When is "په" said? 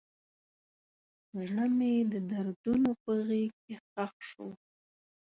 3.03-3.11